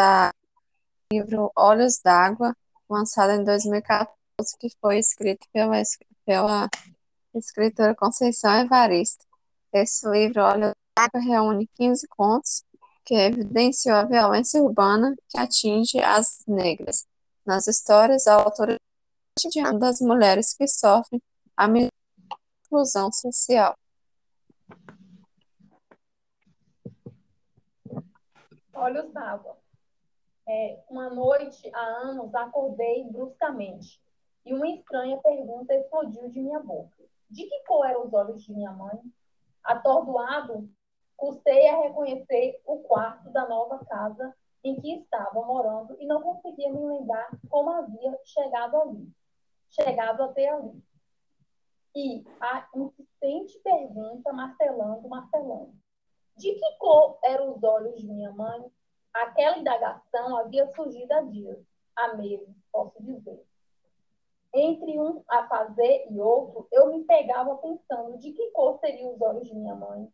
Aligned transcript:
o 0.00 0.32
livro 1.12 1.52
Olhos 1.56 2.00
d'Água, 2.02 2.56
lançado 2.88 3.32
em 3.32 3.44
2014, 3.44 4.08
que 4.58 4.68
foi 4.80 4.98
escrito 4.98 5.46
pela, 5.52 5.74
pela 6.24 6.70
escritora 7.34 7.94
Conceição 7.94 8.54
Evaristo. 8.54 9.26
Esse 9.72 10.08
livro, 10.08 10.42
Olhos 10.42 10.72
d'Água, 10.96 11.20
reúne 11.20 11.68
15 11.74 12.06
contos 12.08 12.64
que 13.04 13.14
evidenciam 13.14 13.96
a 13.96 14.04
violência 14.04 14.62
urbana 14.62 15.14
que 15.28 15.38
atinge 15.38 15.98
as 16.00 16.44
negras. 16.46 17.06
Nas 17.44 17.66
histórias, 17.66 18.26
a 18.26 18.34
autora 18.34 18.76
cotidiano 19.36 19.78
das 19.78 20.00
mulheres 20.00 20.54
que 20.54 20.66
sofrem 20.68 21.20
a 21.56 21.66
exclusão 22.62 23.12
social. 23.12 23.76
Olha 28.74 29.04
o 29.04 29.12
sábado. 29.12 29.61
É, 30.46 30.82
uma 30.88 31.08
noite 31.08 31.70
há 31.72 31.84
anos 32.08 32.34
acordei 32.34 33.04
bruscamente 33.04 34.02
e 34.44 34.52
uma 34.52 34.68
estranha 34.68 35.18
pergunta 35.18 35.74
explodiu 35.74 36.28
de 36.28 36.40
minha 36.40 36.58
boca. 36.58 36.96
De 37.30 37.44
que 37.44 37.64
cor 37.64 37.86
eram 37.86 38.06
os 38.06 38.12
olhos 38.12 38.42
de 38.42 38.52
minha 38.52 38.72
mãe? 38.72 39.00
Atordoado, 39.62 40.68
custei 41.16 41.68
a 41.68 41.82
reconhecer 41.82 42.60
o 42.66 42.78
quarto 42.80 43.30
da 43.30 43.48
nova 43.48 43.84
casa 43.84 44.34
em 44.64 44.80
que 44.80 44.94
estava 44.94 45.40
morando 45.42 45.96
e 46.00 46.06
não 46.06 46.20
conseguia 46.22 46.72
me 46.72 46.84
lembrar 46.84 47.30
como 47.48 47.70
havia 47.70 48.18
chegado 48.24 48.76
ali. 48.76 49.08
Chegado 49.70 50.22
até 50.24 50.48
ali. 50.48 50.82
E 51.94 52.24
a 52.40 52.68
insistente 52.74 53.58
pergunta 53.60 54.32
martelando, 54.32 55.08
martelando. 55.08 55.74
De 56.36 56.52
que 56.52 56.78
cor 56.78 57.18
eram 57.22 57.54
os 57.54 57.62
olhos 57.62 58.00
de 58.00 58.06
minha 58.06 58.32
mãe? 58.32 58.70
Aquela 59.14 59.58
indagação 59.58 60.36
havia 60.36 60.66
surgido 60.74 61.12
há 61.12 61.22
dias, 61.22 61.58
há 61.94 62.14
meses, 62.14 62.48
posso 62.72 63.02
dizer. 63.02 63.44
Entre 64.54 64.98
um 64.98 65.22
a 65.28 65.46
fazer 65.48 66.06
e 66.10 66.20
outro, 66.20 66.66
eu 66.72 66.88
me 66.88 67.04
pegava 67.04 67.56
pensando 67.56 68.18
de 68.18 68.32
que 68.32 68.50
cor 68.50 68.78
seriam 68.80 69.14
os 69.14 69.20
olhos 69.20 69.46
de 69.46 69.54
minha 69.54 69.74
mãe. 69.74 70.10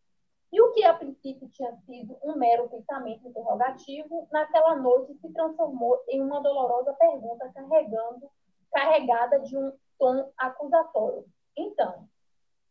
E 0.53 0.61
o 0.61 0.73
que 0.73 0.85
a 0.85 0.95
princípio 0.95 1.49
tinha 1.49 1.77
sido 1.85 2.17
um 2.23 2.37
mero 2.37 2.69
pensamento 2.69 3.29
interrogativo, 3.29 4.29
naquela 4.33 4.77
noite 4.77 5.15
se 5.15 5.33
transformou 5.33 6.03
em 6.09 6.23
uma 6.23 6.41
dolorosa 6.41 6.93
pergunta 6.95 7.53
carregando, 7.53 8.31
carregada 8.73 9.41
de 9.41 9.57
um 9.57 9.73
tom 9.99 10.31
acusatório. 10.39 11.25
Então, 11.57 12.09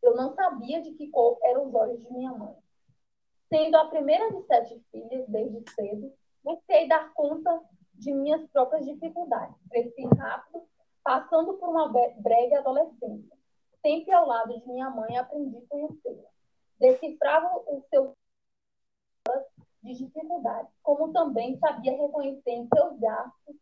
eu 0.02 0.16
não 0.16 0.34
sabia 0.34 0.82
de 0.82 0.92
que 0.94 1.10
cor 1.10 1.38
eram 1.44 1.68
os 1.68 1.76
olhos 1.76 2.02
de 2.02 2.12
minha 2.12 2.32
mãe. 2.32 2.56
Sendo 3.50 3.76
a 3.76 3.86
primeira 3.86 4.30
de 4.32 4.46
sete 4.46 4.80
filhas 4.92 5.28
desde 5.30 5.64
cedo, 5.72 6.14
busquei 6.44 6.88
dar 6.88 7.14
conta 7.14 7.62
de 7.94 8.12
minhas 8.12 8.46
próprias 8.52 8.86
dificuldades. 8.86 9.56
Cresci 9.70 10.06
rápido, 10.18 10.64
passando 11.04 11.54
por 11.56 11.70
uma 11.70 11.88
breve 11.90 12.56
adolescência. 12.56 13.38
Sempre 13.82 14.14
ao 14.14 14.28
lado 14.28 14.60
de 14.60 14.68
minha 14.68 14.90
mãe, 14.90 15.18
aprendi 15.18 15.58
a 15.58 15.68
conhecê-la. 15.70 16.30
Decifrava 16.80 17.48
o 17.68 17.82
seu 17.90 18.14
de 19.84 19.94
dificuldades, 19.94 20.72
como 20.84 21.14
também 21.14 21.58
sabia 21.60 21.92
reconhecer 21.92 22.52
em 22.52 22.68
seus 22.68 23.00
gastos 23.00 23.56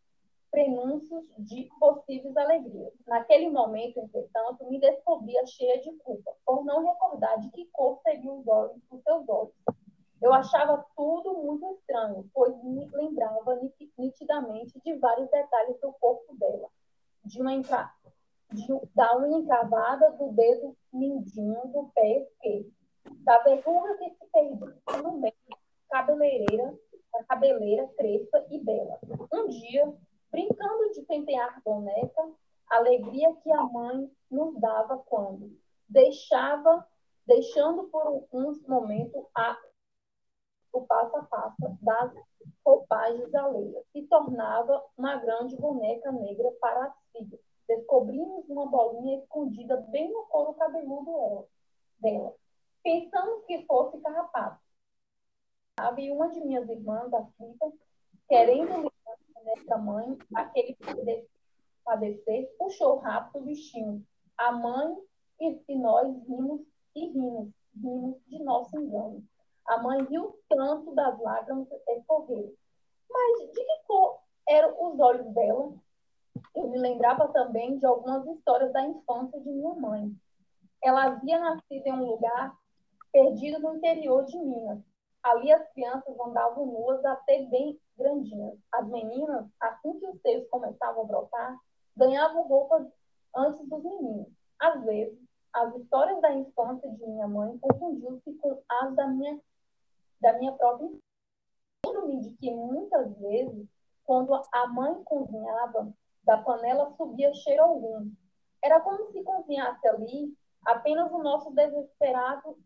prenúncios 0.55 1.25
de 1.37 1.69
possíveis 1.77 2.37
alegrias. 2.37 2.93
Naquele 3.05 3.49
momento, 3.49 3.99
entretanto, 3.99 4.65
me 4.69 4.79
descobria 4.79 5.45
cheia 5.45 5.81
de 5.81 5.91
culpa, 5.97 6.31
por 6.45 6.63
não 6.63 6.81
recordar 6.81 7.37
de 7.41 7.49
que 7.51 7.65
cor 7.73 7.99
seriam 8.01 8.39
os 8.39 8.47
olhos, 8.47 8.81
os 8.89 9.03
seus 9.03 9.27
olhos. 9.27 9.53
Eu 10.21 10.33
achava 10.33 10.85
tudo 10.95 11.33
muito 11.33 11.69
estranho, 11.73 12.29
pois 12.33 12.55
me 12.63 12.89
lembrava 12.89 13.59
nitidamente 13.97 14.79
de 14.79 14.93
vários 14.97 15.29
detalhes 15.29 15.77
do 15.81 15.91
corpo 15.99 16.33
dela, 16.37 16.69
de 17.25 17.41
uma 17.41 17.53
entra... 17.53 17.91
de, 18.53 18.65
da 18.95 19.17
unha 19.17 19.39
encravada 19.39 20.11
do 20.11 20.31
dedo 20.31 20.73
mindinho 20.93 21.67
do 21.67 21.91
pé 21.93 22.19
esquerdo, 22.19 22.71
da 23.25 23.39
verruga 23.39 23.97
que 23.97 24.09
se 24.09 24.25
perdia 24.31 25.01
no 25.03 25.17
meio 25.19 25.33
cabeleireira, 25.89 26.73
da 27.11 27.23
cabeleira 27.25 27.89
crespa 27.97 28.45
e 28.49 28.63
bela. 28.63 28.97
Um 29.33 29.47
dia, 29.49 29.93
brincando 30.35 30.91
de 30.91 31.01
pentear 31.03 31.61
boneca, 31.63 32.29
alegria 32.69 33.33
que 33.35 33.49
a 33.53 33.63
mãe 33.63 34.11
nos 34.29 34.59
dava 34.59 34.97
quando 34.97 35.57
deixava, 35.87 36.85
deixando 37.25 37.85
por 37.85 38.27
uns 38.33 38.61
momentos 38.67 39.23
a, 39.33 39.57
o 40.73 40.81
passo 40.81 41.15
a 41.15 41.23
passo 41.23 41.77
das 41.81 42.13
roupagens 42.65 43.33
alheias, 43.33 43.85
se 43.93 44.01
tornava 44.07 44.83
uma 44.97 45.15
grande 45.15 45.55
boneca 45.55 46.11
negra 46.11 46.51
para 46.59 46.93
filhas. 47.13 47.39
Descobrimos 47.65 48.47
uma 48.49 48.67
bolinha 48.67 49.19
escondida 49.19 49.77
bem 49.89 50.11
no 50.11 50.23
couro 50.25 50.53
cabeludo 50.55 51.47
dela, 51.97 52.35
pensando 52.83 53.41
que 53.47 53.65
fosse 53.65 53.97
carrapato. 54.01 54.59
E 55.97 56.11
uma 56.11 56.29
de 56.29 56.41
minhas 56.41 56.67
irmãs, 56.69 57.13
a 57.13 57.25
Fita, 57.37 57.71
querendo 58.27 58.91
nessa 59.43 59.77
mãe, 59.77 60.17
aquele 60.33 60.77
padecer, 61.83 62.55
puxou 62.57 62.97
rápido 62.97 63.41
o 63.41 63.45
bichinho. 63.45 64.05
A 64.37 64.51
mãe 64.51 64.97
e, 65.39 65.61
e 65.67 65.77
nós 65.77 66.07
rimos 66.27 66.61
e 66.95 67.07
rimos, 67.09 67.49
rimos 67.75 68.15
de 68.27 68.43
nosso 68.43 68.77
engano. 68.77 69.23
A 69.67 69.81
mãe 69.81 70.03
riu 70.03 70.37
tanto 70.49 70.93
das 70.93 71.19
lágrimas 71.19 71.67
escorreram. 71.87 72.51
Mas 73.09 73.51
de 73.51 73.65
que 73.65 73.83
cor 73.87 74.19
eram 74.47 74.75
os 74.79 74.99
olhos 74.99 75.33
dela? 75.33 75.73
Eu 76.55 76.69
me 76.69 76.77
lembrava 76.77 77.27
também 77.29 77.77
de 77.77 77.85
algumas 77.85 78.25
histórias 78.27 78.71
da 78.73 78.85
infância 78.85 79.39
de 79.39 79.49
minha 79.49 79.73
mãe. 79.73 80.11
Ela 80.83 81.05
havia 81.05 81.39
nascido 81.39 81.87
em 81.87 81.93
um 81.93 82.05
lugar 82.05 82.55
perdido 83.11 83.59
no 83.59 83.75
interior 83.75 84.25
de 84.25 84.37
Minas. 84.37 84.79
Ali 85.25 85.51
as 85.51 85.67
crianças 85.73 86.19
andavam 86.19 86.67
nuas 86.67 87.03
até 87.03 87.41
bem 87.47 87.81
grandinhas. 87.97 88.59
As 88.71 88.87
meninas, 88.87 89.47
assim 89.59 89.99
que 89.99 90.05
os 90.05 90.21
seios 90.21 90.47
começavam 90.49 91.01
a 91.01 91.07
brotar, 91.07 91.57
ganhavam 91.97 92.47
roupas 92.47 92.87
antes 93.35 93.67
dos 93.67 93.83
meninos. 93.83 94.27
Às 94.59 94.83
vezes, 94.83 95.17
as 95.51 95.75
histórias 95.77 96.21
da 96.21 96.31
infância 96.31 96.87
de 96.91 97.07
minha 97.07 97.27
mãe 97.27 97.57
confundiam-se 97.57 98.33
com 98.35 98.61
as 98.69 98.95
da 98.95 99.07
minha, 99.07 99.41
da 100.21 100.33
minha 100.33 100.51
própria 100.51 100.91
Lembro-me 101.83 102.21
de 102.21 102.37
que 102.37 102.51
muitas 102.51 103.17
vezes, 103.17 103.67
quando 104.03 104.31
a 104.35 104.67
mãe 104.67 105.03
cozinhava, 105.05 105.91
da 106.23 106.37
panela 106.37 106.93
subia 106.97 107.33
cheiro 107.33 107.63
algum. 107.63 108.11
Era 108.63 108.79
como 108.79 109.11
se 109.11 109.23
cozinhasse 109.23 109.87
ali 109.87 110.37
apenas 110.63 111.11
o 111.11 111.17
nosso 111.17 111.49
desesperado 111.49 112.59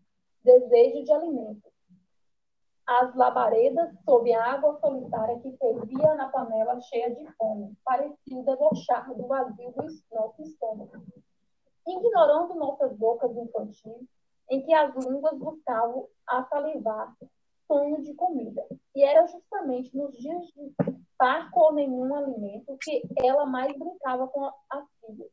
desejo 0.44 1.06
de 1.06 1.12
alimento 1.14 1.70
as 2.90 3.14
labaredas 3.14 3.92
sob 4.04 4.34
a 4.34 4.54
água 4.54 4.80
solitária 4.80 5.40
que 5.42 5.56
fervia 5.58 6.16
na 6.16 6.28
panela 6.30 6.82
cheia 6.82 7.14
de 7.14 7.24
fome, 7.34 7.78
pareciam 7.86 8.44
debochar 8.44 9.14
do 9.14 9.28
vazio 9.28 9.72
do 9.74 9.86
nosso 10.12 10.42
estômago. 10.42 11.06
Ignorando 11.88 12.56
nossas 12.56 12.98
bocas 12.98 13.32
infantis, 13.38 14.08
em 14.50 14.64
que 14.64 14.74
as 14.74 14.96
línguas 15.06 15.38
buscavam 15.38 16.08
a 16.28 16.44
salivar 16.46 17.16
sonho 17.68 18.02
de 18.02 18.16
comida. 18.16 18.66
E 18.96 19.04
era 19.04 19.28
justamente 19.28 19.96
nos 19.96 20.18
dias 20.18 20.48
de 20.48 20.74
parco 21.16 21.60
ou 21.60 21.74
nenhum 21.74 22.16
alimento 22.16 22.76
que 22.82 23.04
ela 23.24 23.46
mais 23.46 23.72
brincava 23.78 24.28
com 24.30 24.46
as 24.46 24.86
filhas. 25.06 25.30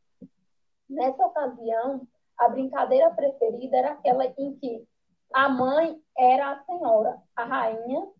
Nessa 0.91 1.25
ocasião, 1.25 2.07
a 2.39 2.51
brincadeira 2.51 3.11
preferida 3.15 3.79
era 3.79 3.93
aquela 3.93 4.27
em 4.27 4.55
que 4.57 4.87
a 5.37 5.51
mãe 5.51 6.03
era 6.17 6.53
a 6.53 6.65
senhora, 6.65 7.23
a 7.37 7.45
rainha. 7.45 8.11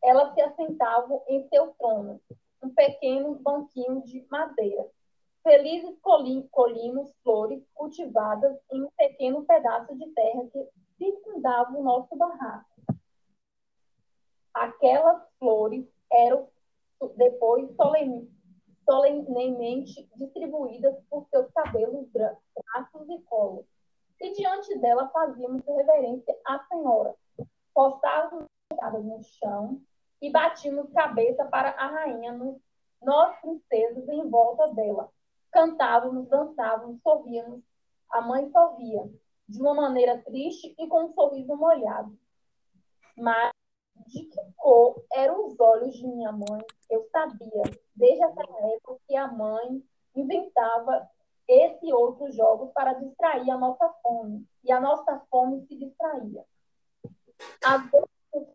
Ela 0.00 0.32
se 0.32 0.40
assentava 0.40 1.20
em 1.26 1.48
seu 1.48 1.74
trono, 1.76 2.20
um 2.62 2.72
pequeno 2.72 3.34
banquinho 3.40 4.00
de 4.04 4.24
madeira. 4.30 4.88
Felizes 5.42 5.98
colhimos 6.52 7.12
flores 7.24 7.60
cultivadas 7.74 8.56
em 8.70 8.84
um 8.84 8.90
pequeno 8.96 9.44
pedaço 9.44 9.96
de 9.96 10.06
terra 10.12 10.46
que 10.52 10.68
circundava 10.96 11.76
o 11.76 11.82
nosso 11.82 12.14
barraco. 12.14 12.70
Aquelas 14.54 15.28
flores 15.40 15.84
eram 16.12 16.48
depois 17.16 17.68
solenemente 18.88 20.08
distribuídas 20.14 20.94
por 21.10 21.26
seus 21.30 21.50
cabelos 21.50 22.08
braços 22.12 23.08
e 23.08 23.20
colos 23.22 23.73
e 24.20 24.32
diante 24.32 24.78
dela 24.78 25.08
fazíamos 25.08 25.62
reverência 25.66 26.36
à 26.46 26.58
Senhora. 26.66 27.14
Postávamos 27.74 28.48
no 29.04 29.22
chão 29.22 29.80
e 30.20 30.30
batíamos 30.30 30.92
cabeça 30.92 31.44
para 31.46 31.70
a 31.70 31.86
rainha, 31.86 32.32
nós 33.02 33.40
princesas 33.40 34.08
em 34.08 34.28
volta 34.28 34.72
dela. 34.72 35.10
Cantávamos, 35.52 36.28
dançávamos, 36.28 37.00
sorríamos. 37.02 37.62
A 38.10 38.20
mãe 38.20 38.50
sorria, 38.50 39.10
de 39.48 39.60
uma 39.60 39.74
maneira 39.74 40.22
triste 40.22 40.74
e 40.78 40.86
com 40.88 41.04
um 41.04 41.12
sorriso 41.12 41.54
molhado. 41.56 42.16
Mas 43.16 43.52
de 44.06 44.24
que 44.24 44.40
cor 44.56 45.02
eram 45.12 45.46
os 45.46 45.58
olhos 45.60 45.94
de 45.94 46.06
minha 46.06 46.32
mãe. 46.32 46.60
Eu 46.90 47.06
sabia, 47.10 47.62
desde 47.94 48.22
aquela 48.22 48.72
época, 48.74 48.98
que 49.06 49.16
a 49.16 49.28
mãe 49.28 49.82
inventava 50.14 51.08
esse 51.84 51.92
outro 51.92 52.32
jogo 52.32 52.72
para 52.72 52.94
distrair 52.94 53.50
a 53.50 53.58
nossa 53.58 53.88
fome. 54.02 54.46
E 54.64 54.72
a 54.72 54.80
nossa 54.80 55.20
fome 55.30 55.66
se 55.66 55.76
distraía. 55.76 56.44
Às 57.64 57.90
vezes, 57.90 58.48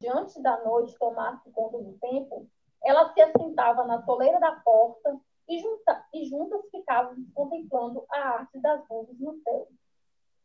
diante 0.00 0.42
da 0.42 0.62
noite 0.64 0.98
tomasse 0.98 1.48
conta 1.52 1.78
do 1.78 1.96
tempo, 1.98 2.48
ela 2.82 3.12
se 3.14 3.20
assentava 3.20 3.84
na 3.84 4.04
soleira 4.04 4.40
da 4.40 4.52
porta 4.60 5.20
e, 5.48 5.60
junta, 5.60 6.08
e 6.12 6.24
juntas 6.24 6.60
ficavam 6.70 7.14
contemplando 7.32 8.04
a 8.10 8.18
arte 8.18 8.58
das 8.58 8.86
nuvens 8.88 9.20
no 9.20 9.40
céu. 9.42 9.68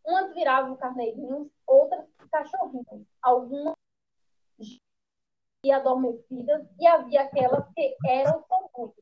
Umas 0.06 0.34
viravam 0.34 0.78
carneirinhos, 0.78 1.50
outras 1.66 2.06
cachorrinhos, 2.32 3.06
algumas 3.22 3.76
e 5.64 5.72
adormecidas, 5.72 6.66
e 6.80 6.88
havia 6.88 7.24
aquelas 7.24 7.68
que 7.74 7.96
eram 8.06 8.46
só 8.48 8.94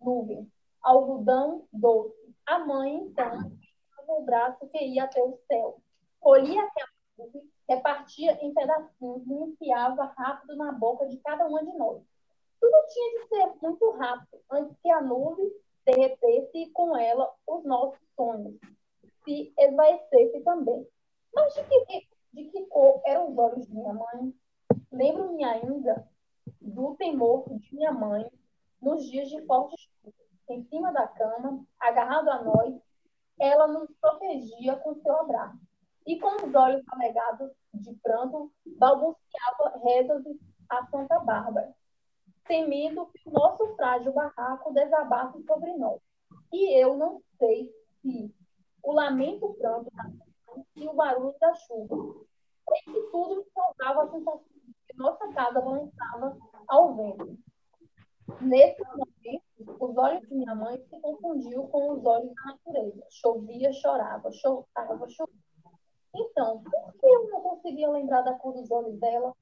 nuvens, 0.00 0.48
algodão 0.82 1.66
doce. 1.72 2.13
A 4.34 4.48
mãe, 4.48 4.50
o 4.50 4.58
braço 4.58 4.68
que 4.68 4.84
ia 4.84 5.04
até 5.04 5.22
o 5.22 5.38
céu, 5.46 5.80
colhia 6.20 6.62
aquela 6.62 6.88
nuvem, 7.18 7.50
repartia 7.68 8.32
em 8.44 8.52
pedacinhos 8.52 9.26
e 9.26 9.32
enfiava 9.32 10.12
rápido 10.16 10.56
na 10.56 10.72
boca 10.72 11.06
de 11.06 11.16
cada 11.18 11.46
uma 11.46 11.64
de 11.64 11.72
nós. 11.76 12.02
Tudo 12.60 12.86
tinha 12.92 13.20
de 13.20 13.28
ser 13.28 13.52
muito 13.62 13.90
rápido, 13.92 14.40
antes 14.50 14.76
que 14.82 14.90
a 14.90 15.00
nuvem 15.00 15.50
derretesse 15.86 16.58
e 16.58 16.70
com 16.70 16.96
ela 16.96 17.32
os 17.46 17.64
nossos 17.64 18.00
sonhos 18.16 18.58
se 19.24 19.52
esvaecesse 19.58 20.40
também. 20.42 20.86
Mas 21.34 21.54
de 21.54 21.64
que, 21.64 22.08
de 22.32 22.44
que 22.50 22.66
cor 22.66 23.00
eram 23.04 23.30
os 23.30 23.38
olhos 23.38 23.66
de 23.66 23.74
minha 23.74 23.92
mãe? 23.92 24.34
Lembro-me 24.90 25.44
ainda 25.44 26.08
do 26.60 26.94
temor 26.96 27.44
de 27.48 27.74
minha 27.74 27.92
mãe 27.92 28.30
nos 28.80 29.04
dias 29.04 29.28
de 29.28 29.44
forte 29.46 29.76
chuva. 29.78 30.14
Em 30.48 30.62
cima 30.64 30.92
da 30.92 31.06
cama, 31.08 31.64
agarrado 31.80 32.28
a 32.30 32.42
nós, 32.42 32.83
ela 33.38 33.66
nos 33.66 33.90
protegia 34.00 34.76
com 34.76 34.94
seu 34.94 35.16
abraço. 35.16 35.58
E 36.06 36.18
com 36.18 36.46
os 36.46 36.54
olhos 36.54 36.82
alegados 36.92 37.50
de 37.72 37.94
pranto, 38.02 38.52
balbuciava 38.78 39.80
rezas 39.82 40.22
a 40.68 40.86
Santa 40.86 41.18
Bárbara, 41.20 41.74
temendo 42.46 43.06
que 43.06 43.28
o 43.28 43.32
nosso 43.32 43.74
frágil 43.74 44.12
barraco 44.12 44.72
desabasse 44.74 45.42
sobre 45.44 45.72
nós. 45.76 46.00
E 46.52 46.78
eu 46.78 46.96
não 46.96 47.22
sei 47.38 47.70
se 48.02 48.34
o 48.82 48.92
lamento 48.92 49.54
pranto 49.54 49.90
e 50.76 50.86
o 50.86 50.94
barulho 50.94 51.34
da 51.40 51.54
chuva. 51.54 51.96
Que 52.84 53.00
tudo 53.10 53.36
me 53.36 53.44
causava 53.54 54.04
a 54.04 54.10
sensação 54.10 54.42
de 54.62 54.74
que 54.86 54.96
nossa 54.96 55.28
casa 55.32 55.60
balançava 55.60 56.36
ao 56.68 56.94
vento. 56.94 57.38
Nesse 58.40 58.82
momento, 58.84 59.13
os 59.94 59.98
olhos 59.98 60.28
de 60.28 60.34
minha 60.34 60.54
mãe 60.56 60.76
se 60.90 61.00
confundiam 61.00 61.68
com 61.68 61.92
os 61.92 62.04
olhos 62.04 62.34
da 62.34 62.44
natureza. 62.46 63.06
Chovia, 63.10 63.72
chorava, 63.72 64.28
chorava, 64.32 65.08
chovia. 65.08 65.34
Então, 66.12 66.62
por 66.64 66.92
que 66.94 67.06
eu 67.06 67.30
não 67.30 67.40
conseguia 67.40 67.88
lembrar 67.88 68.22
da 68.22 68.34
cor 68.34 68.54
dos 68.54 68.68
olhos 68.72 68.98
dela? 68.98 69.32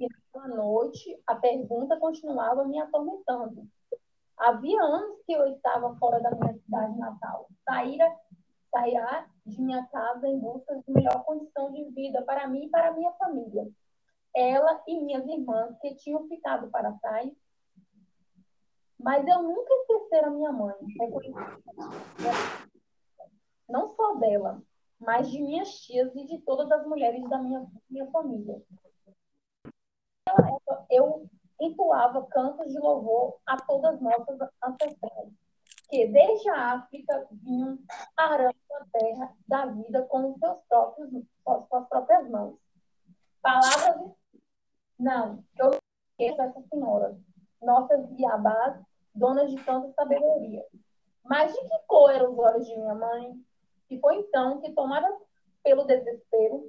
E 0.00 0.08
naquela 0.08 0.56
noite, 0.56 1.22
a 1.24 1.36
pergunta 1.36 1.96
continuava 1.98 2.64
me 2.64 2.80
atormentando. 2.80 3.64
Havia 4.36 4.82
anos 4.82 5.22
que 5.24 5.32
eu 5.32 5.46
estava 5.46 5.94
fora 5.96 6.20
da 6.20 6.32
minha 6.32 6.54
cidade 6.54 6.98
natal. 6.98 7.46
Saíra 7.64 8.12
sairá 8.72 9.28
de 9.46 9.60
minha 9.60 9.86
casa 9.86 10.26
em 10.26 10.38
busca 10.38 10.76
de 10.76 10.92
melhor 10.92 11.24
condição 11.24 11.72
de 11.72 11.84
vida 11.90 12.22
para 12.22 12.48
mim 12.48 12.64
e 12.64 12.70
para 12.70 12.92
minha 12.92 13.12
família. 13.12 13.68
Ela 14.34 14.82
e 14.86 15.00
minhas 15.00 15.26
irmãs 15.26 15.76
que 15.80 15.94
tinham 15.96 16.26
ficado 16.26 16.70
para 16.70 16.92
trás. 16.94 17.30
Mas 19.10 19.26
eu 19.26 19.42
nunca 19.42 19.74
esquecera 19.74 20.30
minha 20.30 20.52
mãe, 20.52 20.72
não 23.68 23.88
só 23.88 24.14
dela, 24.14 24.62
mas 25.00 25.28
de 25.28 25.42
minhas 25.42 25.80
tias 25.80 26.14
e 26.14 26.26
de 26.26 26.38
todas 26.42 26.70
as 26.70 26.86
mulheres 26.86 27.28
da 27.28 27.38
minha, 27.38 27.66
minha 27.90 28.08
família. 28.12 28.62
Eu 30.88 31.28
entoava 31.60 32.24
cantos 32.26 32.70
de 32.70 32.78
louvor 32.78 33.36
a 33.46 33.56
todas 33.56 34.00
nossas 34.00 34.38
ancestrais 34.64 35.32
que 35.88 36.06
desde 36.06 36.48
a 36.48 36.74
África 36.74 37.26
vinham 37.32 37.80
arando 38.16 38.54
a 38.74 38.84
terra 38.92 39.36
da 39.48 39.66
vida 39.66 40.02
com 40.04 40.30
os 40.30 40.38
seus 40.38 40.60
próprios, 40.68 41.10
com 41.42 41.76
as 41.76 41.88
próprias 41.88 42.30
mãos. 42.30 42.56
Palavras 43.42 44.12
não, 44.96 45.44
eu 45.56 45.70
esqueço 46.12 46.42
essa 46.42 46.62
senhora, 46.68 47.18
nossas 47.60 48.08
diabás, 48.14 48.88
donas 49.14 49.50
de 49.50 49.62
tanta 49.64 49.92
sabedoria. 49.92 50.64
Mas 51.24 51.52
de 51.52 51.60
que 51.60 51.78
cor 51.86 52.10
eram 52.10 52.32
os 52.32 52.38
olhos 52.38 52.66
de 52.66 52.76
minha 52.76 52.94
mãe? 52.94 53.34
Foi 54.00 54.16
então 54.16 54.60
que, 54.60 54.72
tomada 54.72 55.08
pelo 55.62 55.84
desespero, 55.84 56.64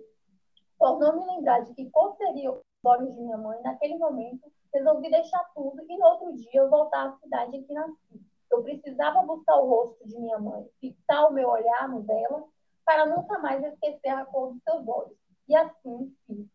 por 0.77 0.99
não 0.99 1.19
me 1.19 1.35
lembrar 1.35 1.61
de 1.61 1.73
que 1.73 1.89
cor 1.91 2.15
seriam 2.17 2.55
os 2.55 2.63
olhos 2.83 3.13
de 3.13 3.21
minha 3.21 3.37
mãe, 3.37 3.61
naquele 3.61 3.97
momento, 3.97 4.51
resolvi 4.73 5.09
deixar 5.09 5.43
tudo 5.53 5.83
e 5.87 5.97
no 5.97 6.05
outro 6.05 6.33
dia 6.33 6.67
voltar 6.67 7.07
à 7.07 7.17
cidade 7.17 7.57
em 7.57 7.63
que 7.63 7.73
nasci. 7.73 8.21
Eu 8.51 8.63
precisava 8.63 9.21
buscar 9.23 9.57
o 9.57 9.69
rosto 9.69 10.07
de 10.07 10.19
minha 10.19 10.39
mãe, 10.39 10.67
fixar 10.79 11.29
o 11.29 11.33
meu 11.33 11.47
olhar 11.49 11.87
no 11.87 12.01
dela, 12.01 12.43
para 12.85 13.05
nunca 13.05 13.39
mais 13.39 13.63
esquecer 13.63 14.09
a 14.09 14.25
cor 14.25 14.53
dos 14.53 14.63
seus 14.63 14.87
olhos. 14.87 15.17
E 15.47 15.55
assim 15.55 16.15
fiz. 16.25 16.47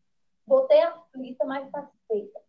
Voltei 0.47 0.81
aflita, 0.81 1.45
mas 1.45 1.71
satisfeita. 1.71 2.41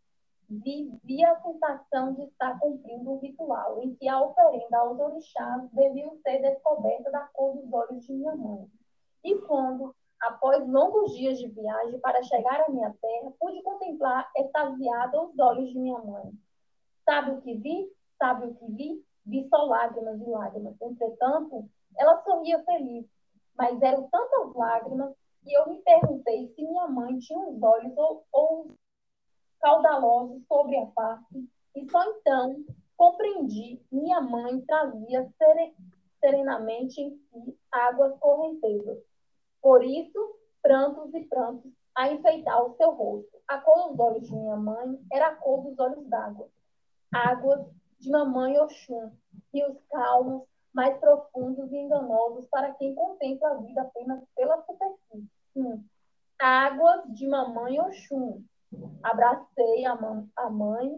Vi 0.49 1.25
a 1.25 1.41
sensação 1.41 2.13
de 2.13 2.23
estar 2.23 2.57
cumprindo 2.59 3.11
um 3.11 3.19
ritual 3.19 3.81
em 3.83 3.93
que 3.95 4.07
a 4.07 4.21
oferenda 4.21 4.77
aos 4.77 4.97
orixás 4.97 5.69
devia 5.73 6.09
ser 6.21 6.41
descoberta 6.41 7.11
da 7.11 7.27
cor 7.33 7.57
dos 7.57 7.71
olhos 7.73 8.05
de 8.05 8.13
minha 8.13 8.33
mãe. 8.33 8.65
E 9.25 9.35
quando, 9.39 9.93
após 10.21 10.65
longos 10.65 11.13
dias 11.13 11.37
de 11.37 11.49
viagem 11.49 11.99
para 11.99 12.23
chegar 12.23 12.61
à 12.61 12.69
minha 12.69 12.93
terra, 13.01 13.33
pude 13.37 13.61
contemplar 13.61 14.31
extasiada 14.37 15.21
os 15.21 15.37
olhos 15.37 15.69
de 15.69 15.79
minha 15.79 15.99
mãe. 15.99 16.31
Sabe 17.03 17.31
o 17.31 17.41
que 17.41 17.57
vi? 17.57 17.91
Sabe 18.17 18.47
o 18.47 18.55
que 18.55 18.71
vi? 18.71 19.05
Vi 19.25 19.49
só 19.49 19.65
lágrimas 19.65 20.21
e 20.21 20.29
lágrimas. 20.29 20.81
Entretanto, 20.81 21.69
ela 21.97 22.23
sorria 22.23 22.63
feliz, 22.63 23.05
mas 23.57 23.81
eram 23.81 24.07
tantas 24.09 24.53
lágrimas 24.55 25.13
que 25.43 25.51
eu 25.51 25.67
me 25.67 25.81
perguntei 25.81 26.47
se 26.55 26.63
minha 26.63 26.87
mãe 26.87 27.19
tinha 27.19 27.39
os 27.39 27.61
olhos 27.61 27.97
ou, 27.97 28.23
ou 28.31 28.77
caudalosos 29.59 30.45
sobre 30.47 30.77
a 30.77 30.87
face, 30.87 31.49
e 31.75 31.89
só 31.89 32.03
então 32.03 32.63
compreendi 32.95 33.81
minha 33.91 34.19
mãe 34.21 34.61
trazia 34.61 35.29
serenamente 36.19 37.01
em 37.01 37.11
si 37.15 37.57
águas 37.71 38.17
correntezas. 38.19 38.97
Por 39.61 39.83
isso, 39.83 40.35
prantos 40.61 41.13
e 41.13 41.23
prantos 41.25 41.71
a 41.95 42.11
enfeitar 42.11 42.63
o 42.63 42.75
seu 42.75 42.91
rosto. 42.91 43.37
A 43.47 43.59
cor 43.59 43.89
dos 43.89 43.99
olhos 43.99 44.27
de 44.27 44.35
minha 44.35 44.55
mãe 44.55 44.99
era 45.11 45.29
a 45.29 45.35
cor 45.35 45.63
dos 45.63 45.79
olhos 45.79 46.07
d'água. 46.07 46.47
Águas 47.13 47.65
de 47.99 48.09
Mamãe 48.11 48.59
Oxum, 48.59 49.11
rios 49.53 49.77
calmos, 49.89 50.43
mais 50.73 50.97
profundos 50.99 51.71
e 51.71 51.77
enganosos 51.77 52.45
para 52.49 52.73
quem 52.73 52.93
contempla 52.93 53.49
a 53.49 53.57
vida 53.57 53.81
apenas 53.81 54.23
pela 54.35 54.61
superfície. 54.63 55.27
Águas 56.39 57.01
de 57.13 57.27
Mamãe 57.27 57.79
Oxum. 57.79 58.43
Abracei 59.03 59.85
a, 59.85 59.97
a 60.35 60.49
mãe, 60.49 60.95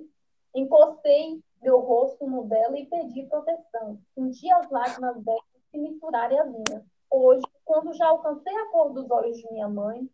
encostei 0.55 1.41
meu 1.61 1.79
rosto 1.79 2.25
no 2.27 2.45
dela 2.45 2.77
e 2.77 2.85
pedi 2.85 3.25
proteção. 3.27 3.99
Senti 4.15 4.51
as 4.51 4.69
lágrimas 4.69 5.23
dela 5.23 5.43
se 5.71 5.77
misturarem 5.77 6.39
às 6.39 6.49
minhas. 6.49 6.83
Hoje, 7.11 7.43
quando 7.65 7.93
já 7.93 8.07
alcancei 8.07 8.55
a 8.55 8.65
cor 8.67 8.93
dos 8.93 9.09
olhos 9.09 9.37
de 9.37 9.51
minha 9.51 9.67
mãe, 9.67 10.09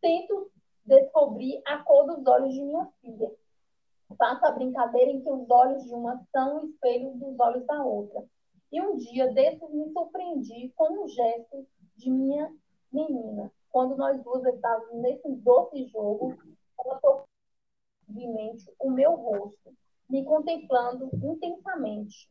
tento 0.00 0.50
descobrir 0.84 1.60
a 1.64 1.78
cor 1.78 2.06
dos 2.06 2.26
olhos 2.26 2.52
de 2.52 2.60
minha 2.60 2.86
filha. 3.00 3.32
Faço 4.18 4.44
a 4.44 4.50
brincadeira 4.50 5.10
em 5.10 5.22
que 5.22 5.30
os 5.30 5.48
olhos 5.48 5.84
de 5.84 5.94
uma 5.94 6.22
são 6.30 6.64
espelhos 6.64 7.14
dos 7.18 7.38
olhos 7.38 7.64
da 7.66 7.82
outra. 7.82 8.24
E 8.70 8.80
um 8.80 8.96
dia 8.96 9.32
desses 9.32 9.70
me 9.70 9.90
surpreendi 9.92 10.72
com 10.76 11.04
um 11.04 11.08
gesto 11.08 11.66
de 11.96 12.10
minha 12.10 12.52
menina. 12.92 13.50
Quando 13.70 13.96
nós 13.96 14.22
duas 14.22 14.44
estávamos 14.44 14.94
nesse 14.94 15.28
doce 15.36 15.86
jogo, 15.86 16.36
ela 16.84 16.98
tocou 17.00 17.26
o 18.80 18.90
meu 18.90 19.14
rosto, 19.14 19.74
me 20.08 20.24
contemplando 20.24 21.10
intensamente. 21.14 22.30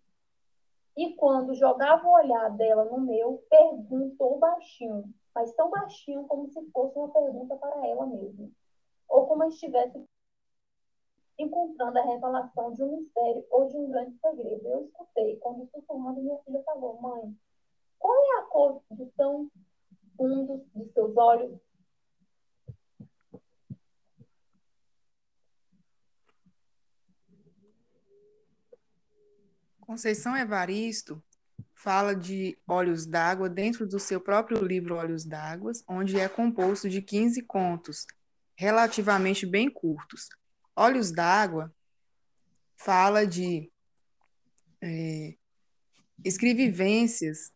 E 0.95 1.15
quando 1.15 1.55
jogava 1.55 2.05
o 2.05 2.13
olhar 2.13 2.49
dela 2.51 2.85
no 2.85 2.99
meu, 2.99 3.43
perguntou 3.49 4.37
baixinho, 4.37 5.11
mas 5.33 5.53
tão 5.53 5.69
baixinho 5.69 6.25
como 6.27 6.47
se 6.49 6.61
fosse 6.71 6.97
uma 6.97 7.09
pergunta 7.09 7.55
para 7.55 7.87
ela 7.87 8.05
mesma, 8.05 8.49
ou 9.07 9.25
como 9.27 9.45
estivesse 9.45 10.03
encontrando 11.37 11.97
a 11.97 12.03
revelação 12.03 12.71
de 12.73 12.83
um 12.83 12.97
mistério 12.97 13.45
ou 13.49 13.67
de 13.67 13.77
um 13.77 13.89
grande 13.89 14.15
segredo. 14.19 14.67
Eu 14.67 14.85
escutei 14.85 15.37
quando 15.37 15.67
sussurrando 15.71 16.21
minha 16.21 16.37
filha 16.39 16.61
falou, 16.63 17.01
mãe, 17.01 17.35
qual 17.97 18.15
é 18.15 18.39
a 18.39 18.43
cor 18.43 18.81
do 18.91 19.07
tão 19.17 19.49
fundo 20.17 20.63
de 20.75 20.85
seus 20.91 21.15
olhos? 21.17 21.59
Conceição 29.81 30.37
Evaristo 30.37 31.21
fala 31.73 32.15
de 32.15 32.57
Olhos 32.67 33.05
d'Água 33.05 33.49
dentro 33.49 33.87
do 33.87 33.99
seu 33.99 34.21
próprio 34.21 34.63
livro 34.63 34.95
Olhos 34.95 35.25
d'Água, 35.25 35.71
onde 35.87 36.19
é 36.19 36.29
composto 36.29 36.87
de 36.87 37.01
15 37.01 37.41
contos, 37.41 38.05
relativamente 38.55 39.45
bem 39.45 39.69
curtos. 39.69 40.29
Olhos 40.75 41.11
d'Água 41.11 41.73
fala 42.77 43.25
de 43.25 43.71
é, 44.79 45.35
escrevivências, 46.23 47.51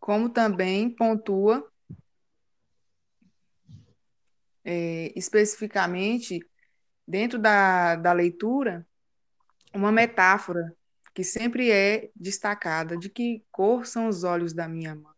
como 0.00 0.28
também 0.28 0.90
pontua 0.90 1.66
é, 4.64 5.12
especificamente 5.16 6.40
dentro 7.06 7.38
da, 7.38 7.94
da 7.96 8.12
leitura 8.12 8.86
uma 9.74 9.92
metáfora 9.92 10.74
que 11.14 11.22
sempre 11.22 11.70
é 11.70 12.10
destacada 12.14 12.96
de 12.96 13.08
que 13.08 13.44
cor 13.50 13.86
são 13.86 14.08
os 14.08 14.24
olhos 14.24 14.52
da 14.52 14.68
minha 14.68 14.94
mãe. 14.94 15.14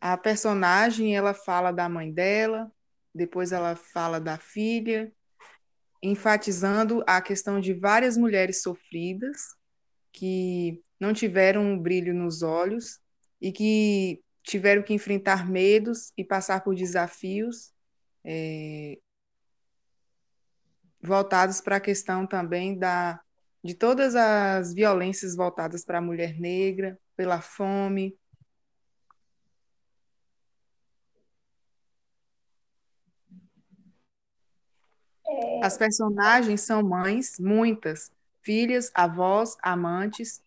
A 0.00 0.16
personagem 0.16 1.16
ela 1.16 1.34
fala 1.34 1.72
da 1.72 1.88
mãe 1.88 2.12
dela, 2.12 2.70
depois 3.14 3.50
ela 3.52 3.74
fala 3.74 4.20
da 4.20 4.38
filha, 4.38 5.12
enfatizando 6.02 7.02
a 7.06 7.20
questão 7.20 7.60
de 7.60 7.72
várias 7.72 8.16
mulheres 8.16 8.62
sofridas 8.62 9.56
que 10.12 10.82
não 11.00 11.12
tiveram 11.12 11.62
um 11.62 11.78
brilho 11.78 12.14
nos 12.14 12.42
olhos 12.42 13.00
e 13.40 13.50
que 13.50 14.22
tiveram 14.42 14.82
que 14.82 14.94
enfrentar 14.94 15.48
medos 15.48 16.12
e 16.16 16.24
passar 16.24 16.62
por 16.62 16.74
desafios 16.74 17.72
é, 18.24 18.98
voltados 21.08 21.60
para 21.60 21.76
a 21.76 21.80
questão 21.80 22.26
também 22.26 22.78
da 22.78 23.20
de 23.64 23.74
todas 23.74 24.14
as 24.14 24.72
violências 24.72 25.34
voltadas 25.34 25.84
para 25.84 25.98
a 25.98 26.02
mulher 26.02 26.38
negra, 26.38 26.98
pela 27.16 27.40
fome. 27.40 28.16
É... 35.26 35.64
As 35.64 35.76
personagens 35.76 36.60
são 36.60 36.82
mães, 36.82 37.36
muitas, 37.38 38.10
filhas, 38.42 38.90
avós, 38.94 39.56
amantes, 39.60 40.40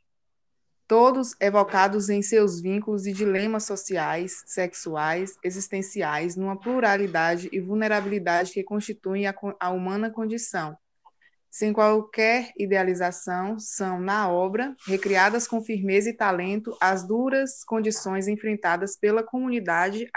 todos 0.92 1.34
evocados 1.40 2.10
em 2.10 2.22
seus 2.22 2.60
vínculos 2.60 3.08
e 3.08 3.14
dilemas 3.14 3.64
sociais, 3.64 4.44
sexuais, 4.46 5.38
existenciais, 5.42 6.36
numa 6.36 6.60
pluralidade 6.60 7.48
e 7.50 7.62
vulnerabilidade 7.62 8.52
que 8.52 8.62
constituem 8.62 9.26
a, 9.26 9.34
a 9.58 9.70
humana 9.70 10.12
condição 10.12 10.78
sem 11.50 11.72
qualquer 11.72 12.52
idealização, 12.58 13.58
são, 13.58 14.02
na 14.02 14.30
obra, 14.30 14.76
recriadas 14.86 15.48
com 15.48 15.62
firmeza 15.62 16.10
e 16.10 16.14
talento 16.14 16.76
as 16.82 17.08
duras 17.08 17.64
condições 17.64 18.28
enfrentadas 18.28 18.98
pela 18.98 19.24
comunidade 19.24 20.10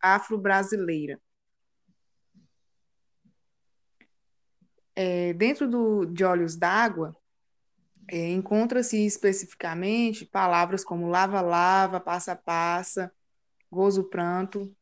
afro-brasileira. 0.00 1.20
é, 5.00 5.32
dentro 5.32 5.68
do, 5.68 6.04
de 6.06 6.24
Olhos 6.24 6.56
d'Água, 6.56 7.14
é, 8.08 8.30
encontra-se 8.30 9.04
especificamente 9.04 10.24
palavras 10.24 10.82
como 10.82 11.08
lava-lava, 11.08 12.00
passa-passa, 12.00 13.12
gozo-pranto, 13.70 14.74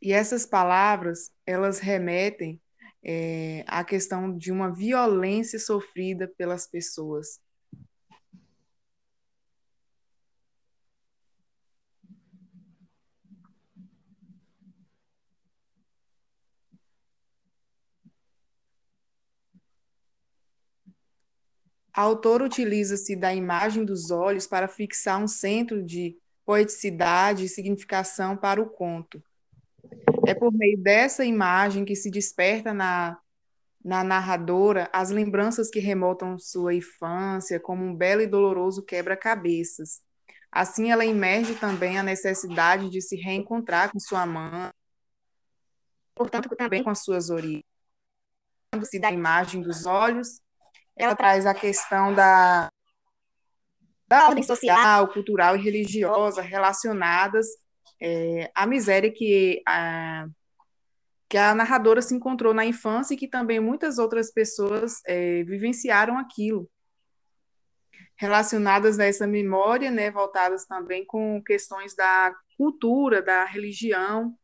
e 0.00 0.12
essas 0.12 0.44
palavras, 0.46 1.30
elas 1.46 1.78
remetem 1.78 2.60
é, 3.04 3.64
a 3.66 3.84
questão 3.84 4.36
de 4.36 4.50
uma 4.50 4.72
violência 4.72 5.58
sofrida 5.58 6.28
pelas 6.36 6.66
pessoas. 6.66 7.40
A 21.94 22.02
autora 22.02 22.44
utiliza-se 22.44 23.14
da 23.14 23.34
imagem 23.34 23.84
dos 23.84 24.10
olhos 24.10 24.46
para 24.46 24.66
fixar 24.66 25.22
um 25.22 25.28
centro 25.28 25.82
de 25.82 26.16
poeticidade 26.44 27.44
e 27.44 27.48
significação 27.48 28.36
para 28.36 28.60
o 28.60 28.68
conto. 28.68 29.22
É 30.26 30.34
por 30.34 30.52
meio 30.52 30.78
dessa 30.78 31.24
imagem 31.24 31.84
que 31.84 31.94
se 31.94 32.10
desperta 32.10 32.72
na, 32.72 33.18
na 33.84 34.02
narradora 34.02 34.88
as 34.92 35.10
lembranças 35.10 35.68
que 35.68 35.80
remontam 35.80 36.38
sua 36.38 36.74
infância 36.74 37.60
como 37.60 37.84
um 37.84 37.94
belo 37.94 38.22
e 38.22 38.26
doloroso 38.26 38.82
quebra-cabeças. 38.82 40.00
Assim, 40.50 40.90
ela 40.90 41.04
emerge 41.04 41.54
também 41.56 41.98
a 41.98 42.02
necessidade 42.02 42.90
de 42.90 43.00
se 43.00 43.16
reencontrar 43.16 43.90
com 43.90 43.98
sua 43.98 44.26
mãe, 44.26 44.70
portanto, 46.14 46.48
também 46.56 46.82
com 46.82 46.90
as 46.90 47.02
suas 47.02 47.30
origens. 47.30 47.64
Da 49.00 49.10
imagem 49.10 49.60
dos 49.60 49.86
olhos, 49.86 50.41
ela 50.96 51.16
traz 51.16 51.46
a 51.46 51.54
questão 51.54 52.14
da, 52.14 52.70
da 54.06 54.28
ordem 54.28 54.42
social, 54.42 55.08
cultural 55.08 55.56
e 55.56 55.62
religiosa 55.62 56.42
relacionadas 56.42 57.46
é, 58.02 58.50
a 58.52 58.66
miséria 58.66 59.12
que 59.12 59.62
a, 59.66 60.26
que 61.28 61.38
a 61.38 61.54
narradora 61.54 62.02
se 62.02 62.12
encontrou 62.12 62.52
na 62.52 62.66
infância 62.66 63.14
e 63.14 63.16
que 63.16 63.28
também 63.28 63.60
muitas 63.60 63.96
outras 63.96 64.32
pessoas 64.32 65.00
é, 65.06 65.44
vivenciaram 65.44 66.18
aquilo. 66.18 66.68
Relacionadas 68.16 68.98
a 68.98 69.04
essa 69.04 69.26
memória, 69.26 69.90
né, 69.90 70.10
voltadas 70.10 70.66
também 70.66 71.06
com 71.06 71.40
questões 71.44 71.94
da 71.94 72.34
cultura, 72.56 73.22
da 73.22 73.44
religião, 73.44 74.36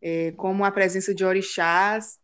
é, 0.00 0.30
como 0.32 0.64
a 0.64 0.70
presença 0.70 1.12
de 1.12 1.24
orixás, 1.24 2.18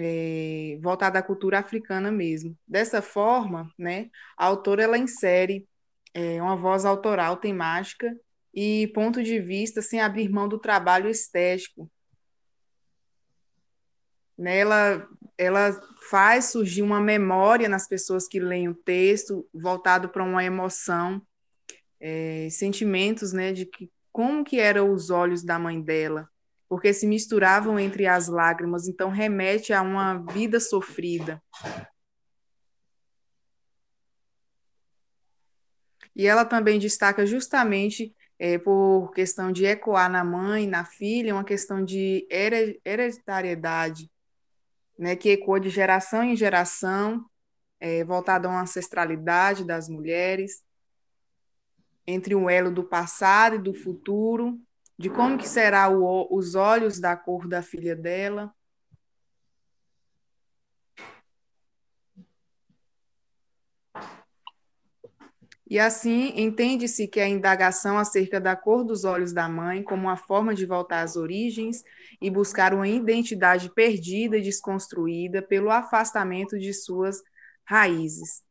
é, 0.00 0.78
voltada 0.80 1.18
à 1.18 1.22
cultura 1.22 1.58
africana 1.58 2.10
mesmo. 2.10 2.56
Dessa 2.66 3.02
forma, 3.02 3.72
né, 3.76 4.10
a 4.36 4.46
autora 4.46 4.84
ela 4.84 4.96
insere 4.96 5.66
é, 6.14 6.40
uma 6.40 6.56
voz 6.56 6.84
autoral 6.84 7.36
temática 7.36 8.14
e 8.54 8.86
ponto 8.94 9.22
de 9.22 9.40
vista 9.40 9.82
sem 9.82 10.00
abrir 10.00 10.28
mão 10.28 10.48
do 10.48 10.58
trabalho 10.58 11.10
estético. 11.10 11.90
Né, 14.36 14.58
ela, 14.58 15.08
ela 15.36 15.80
faz 16.08 16.46
surgir 16.46 16.82
uma 16.82 17.00
memória 17.00 17.68
nas 17.68 17.88
pessoas 17.88 18.28
que 18.28 18.38
leem 18.38 18.68
o 18.68 18.74
texto, 18.74 19.48
voltado 19.52 20.08
para 20.08 20.22
uma 20.22 20.44
emoção, 20.44 21.20
é, 21.98 22.48
sentimentos 22.50 23.32
né, 23.32 23.52
de 23.52 23.66
que, 23.66 23.90
como 24.12 24.44
que 24.44 24.60
eram 24.60 24.92
os 24.92 25.10
olhos 25.10 25.42
da 25.42 25.58
mãe 25.58 25.82
dela, 25.82 26.28
porque 26.68 26.92
se 26.92 27.06
misturavam 27.06 27.78
entre 27.78 28.06
as 28.06 28.28
lágrimas, 28.28 28.86
então 28.86 29.10
remete 29.10 29.72
a 29.72 29.80
uma 29.80 30.18
vida 30.18 30.60
sofrida. 30.60 31.42
E 36.14 36.26
ela 36.26 36.44
também 36.44 36.78
destaca 36.78 37.24
justamente 37.24 38.14
é, 38.38 38.58
por 38.58 39.12
questão 39.12 39.50
de 39.50 39.64
ecoar 39.64 40.10
na 40.10 40.24
mãe, 40.24 40.66
na 40.66 40.84
filha, 40.84 41.34
uma 41.34 41.44
questão 41.44 41.84
de 41.84 42.26
hereditariedade, 42.84 44.10
né, 44.98 45.16
que 45.16 45.30
ecoa 45.30 45.60
de 45.60 45.70
geração 45.70 46.22
em 46.24 46.36
geração, 46.36 47.24
é, 47.80 48.04
voltada 48.04 48.48
a 48.48 48.50
uma 48.50 48.62
ancestralidade 48.62 49.64
das 49.64 49.88
mulheres, 49.88 50.62
entre 52.06 52.34
o 52.34 52.50
elo 52.50 52.70
do 52.70 52.82
passado 52.82 53.56
e 53.56 53.62
do 53.62 53.74
futuro, 53.74 54.58
de 54.98 55.08
como 55.08 55.38
que 55.38 55.48
será 55.48 55.88
o, 55.88 56.26
os 56.30 56.54
olhos 56.54 56.98
da 56.98 57.16
cor 57.16 57.46
da 57.46 57.62
filha 57.62 57.94
dela, 57.94 58.52
E 65.70 65.78
assim, 65.78 66.32
entende-se 66.34 67.06
que 67.06 67.20
a 67.20 67.28
indagação 67.28 67.98
acerca 67.98 68.40
da 68.40 68.56
cor 68.56 68.82
dos 68.82 69.04
olhos 69.04 69.34
da 69.34 69.46
mãe 69.50 69.82
como 69.82 70.04
uma 70.04 70.16
forma 70.16 70.54
de 70.54 70.64
voltar 70.64 71.02
às 71.02 71.14
origens 71.14 71.84
e 72.22 72.30
buscar 72.30 72.72
uma 72.72 72.88
identidade 72.88 73.70
perdida 73.74 74.38
e 74.38 74.42
desconstruída 74.42 75.42
pelo 75.42 75.70
afastamento 75.70 76.58
de 76.58 76.72
suas 76.72 77.20
raízes. 77.66 78.42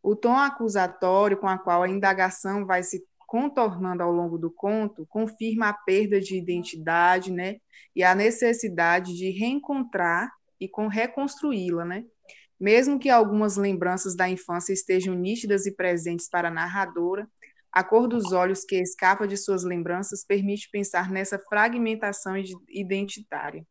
O 0.00 0.14
tom 0.14 0.38
acusatório 0.38 1.36
com 1.36 1.48
a 1.48 1.58
qual 1.58 1.82
a 1.82 1.88
indagação 1.88 2.64
vai 2.64 2.84
se 2.84 3.04
contornando 3.30 4.02
ao 4.02 4.10
longo 4.10 4.36
do 4.36 4.50
conto 4.50 5.06
confirma 5.08 5.68
a 5.68 5.72
perda 5.72 6.20
de 6.20 6.36
identidade, 6.36 7.30
né, 7.30 7.58
e 7.94 8.02
a 8.02 8.12
necessidade 8.12 9.16
de 9.16 9.30
reencontrar 9.30 10.28
e 10.60 10.68
com 10.68 10.88
reconstruí-la, 10.88 11.84
né? 11.84 12.04
Mesmo 12.58 12.98
que 12.98 13.08
algumas 13.08 13.56
lembranças 13.56 14.16
da 14.16 14.28
infância 14.28 14.72
estejam 14.72 15.14
nítidas 15.14 15.64
e 15.64 15.76
presentes 15.76 16.28
para 16.28 16.48
a 16.48 16.50
narradora, 16.50 17.28
a 17.70 17.84
cor 17.84 18.08
dos 18.08 18.32
olhos 18.32 18.64
que 18.64 18.74
escapa 18.74 19.28
de 19.28 19.36
suas 19.36 19.62
lembranças 19.62 20.24
permite 20.26 20.68
pensar 20.68 21.08
nessa 21.08 21.38
fragmentação 21.38 22.34
identitária. 22.68 23.64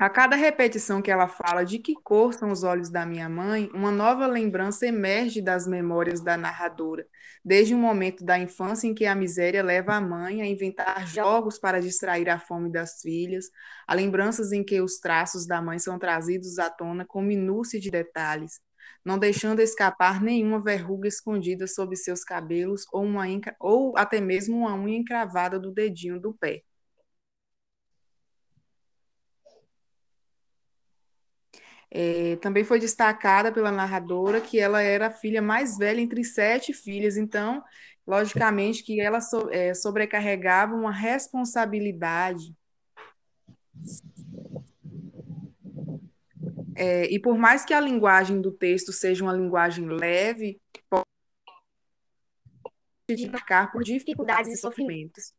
A 0.00 0.08
cada 0.08 0.36
repetição 0.36 1.02
que 1.02 1.10
ela 1.10 1.26
fala 1.26 1.64
de 1.64 1.80
que 1.80 1.92
cor 1.92 2.32
são 2.32 2.52
os 2.52 2.62
olhos 2.62 2.88
da 2.88 3.04
minha 3.04 3.28
mãe, 3.28 3.68
uma 3.74 3.90
nova 3.90 4.28
lembrança 4.28 4.86
emerge 4.86 5.42
das 5.42 5.66
memórias 5.66 6.20
da 6.20 6.36
narradora, 6.36 7.04
desde 7.44 7.74
o 7.74 7.78
momento 7.78 8.24
da 8.24 8.38
infância 8.38 8.86
em 8.86 8.94
que 8.94 9.04
a 9.06 9.14
miséria 9.16 9.60
leva 9.60 9.94
a 9.94 10.00
mãe 10.00 10.40
a 10.40 10.46
inventar 10.46 11.04
jogos 11.04 11.58
para 11.58 11.80
distrair 11.80 12.28
a 12.30 12.38
fome 12.38 12.70
das 12.70 13.00
filhas, 13.00 13.46
a 13.88 13.94
lembranças 13.94 14.52
em 14.52 14.62
que 14.64 14.80
os 14.80 15.00
traços 15.00 15.48
da 15.48 15.60
mãe 15.60 15.80
são 15.80 15.98
trazidos 15.98 16.60
à 16.60 16.70
tona 16.70 17.04
com 17.04 17.20
minúcia 17.20 17.80
de 17.80 17.90
detalhes, 17.90 18.60
não 19.04 19.18
deixando 19.18 19.58
escapar 19.58 20.22
nenhuma 20.22 20.62
verruga 20.62 21.08
escondida 21.08 21.66
sob 21.66 21.96
seus 21.96 22.22
cabelos 22.22 22.86
ou, 22.92 23.02
uma, 23.02 23.24
ou 23.58 23.98
até 23.98 24.20
mesmo 24.20 24.58
uma 24.58 24.76
unha 24.76 24.96
encravada 24.96 25.58
do 25.58 25.72
dedinho 25.72 26.20
do 26.20 26.32
pé. 26.32 26.62
É, 31.90 32.36
também 32.36 32.64
foi 32.64 32.78
destacada 32.78 33.50
pela 33.50 33.72
narradora 33.72 34.40
que 34.40 34.58
ela 34.58 34.82
era 34.82 35.06
a 35.06 35.10
filha 35.10 35.40
mais 35.40 35.78
velha 35.78 36.00
entre 36.00 36.22
sete 36.22 36.72
filhas, 36.72 37.16
então, 37.16 37.62
logicamente, 38.06 38.82
que 38.82 39.00
ela 39.00 39.20
so, 39.20 39.48
é, 39.50 39.72
sobrecarregava 39.72 40.74
uma 40.74 40.92
responsabilidade. 40.92 42.54
É, 46.76 47.12
e 47.12 47.18
por 47.18 47.36
mais 47.36 47.64
que 47.64 47.74
a 47.74 47.80
linguagem 47.80 48.40
do 48.40 48.52
texto 48.52 48.92
seja 48.92 49.24
uma 49.24 49.32
linguagem 49.32 49.88
leve, 49.88 50.60
pode 50.88 51.04
identificar 53.08 53.72
por 53.72 53.82
dificuldades 53.82 54.52
e 54.52 54.56
sofrimentos. 54.56 55.32